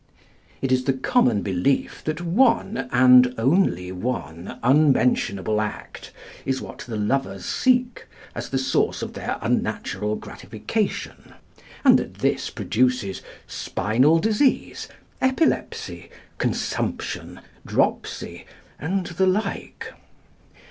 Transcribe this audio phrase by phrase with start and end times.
[0.63, 6.11] It is the common belief that one, and only one, unmentionable act
[6.43, 11.35] is what the lovers seek as the source of their unnatural gratification,
[11.85, 14.87] and that this produces spinal disease,
[15.21, 16.09] epilepsy,
[16.39, 18.47] consumption, dropsy,
[18.79, 19.93] and the like.